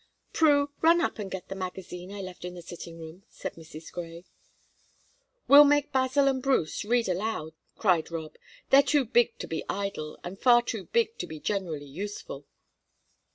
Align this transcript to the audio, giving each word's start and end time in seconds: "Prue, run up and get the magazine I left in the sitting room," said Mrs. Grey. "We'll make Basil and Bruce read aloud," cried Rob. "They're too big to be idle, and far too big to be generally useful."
"Prue, 0.33 0.71
run 0.81 0.99
up 0.99 1.19
and 1.19 1.29
get 1.29 1.47
the 1.47 1.53
magazine 1.53 2.11
I 2.11 2.21
left 2.21 2.43
in 2.43 2.55
the 2.55 2.63
sitting 2.63 2.97
room," 2.97 3.23
said 3.29 3.53
Mrs. 3.53 3.91
Grey. 3.93 4.25
"We'll 5.47 5.63
make 5.63 5.91
Basil 5.91 6.27
and 6.27 6.41
Bruce 6.41 6.83
read 6.83 7.07
aloud," 7.07 7.53
cried 7.77 8.09
Rob. 8.09 8.35
"They're 8.71 8.81
too 8.81 9.05
big 9.05 9.37
to 9.37 9.45
be 9.45 9.63
idle, 9.69 10.17
and 10.23 10.39
far 10.39 10.63
too 10.63 10.85
big 10.85 11.19
to 11.19 11.27
be 11.27 11.39
generally 11.39 11.85
useful." 11.85 12.47